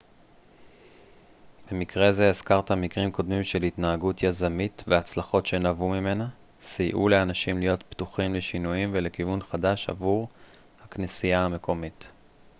[1.71, 6.29] במקרה זה הזכרת מקרים קודמים של התנהגות יזמית והצלחות שנבעו ממנה
[6.61, 10.27] סייעו לאנשים להיות פתוחים לשינויים ולכיוון חדש עבור
[10.85, 12.07] הכנסייה המקומית